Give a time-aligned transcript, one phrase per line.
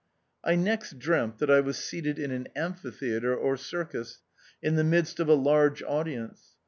[0.43, 2.53] I next dreamt that I was seated in an THE OUTCAST.
[2.55, 2.63] 23
[3.13, 4.21] amphitheatre or circus,
[4.59, 6.55] in the midst of a large audience.